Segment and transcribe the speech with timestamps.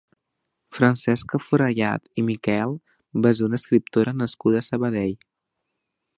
[0.77, 2.73] Francesca Forrellad i Miquel
[3.27, 5.15] va ser una escriptora nascuda a Sabadell.